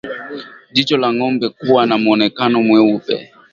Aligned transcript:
Jicho 0.73 0.97
la 0.97 1.13
ngombe 1.13 1.49
kuwa 1.49 1.85
na 1.85 1.97
mwonekano 1.97 2.61
mweupe 2.61 3.33